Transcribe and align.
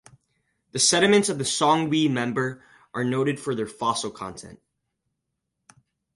The 0.71 0.79
sediments 0.79 1.29
of 1.29 1.37
the 1.37 1.43
Songwe 1.43 2.09
Member 2.09 2.63
are 2.91 3.03
noted 3.03 3.39
for 3.39 3.53
their 3.53 3.67
fossil 3.67 4.09
content. 4.09 4.59